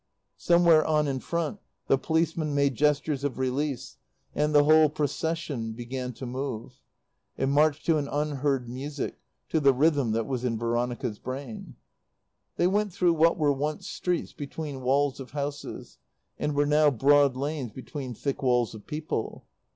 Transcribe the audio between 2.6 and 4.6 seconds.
gestures of release, and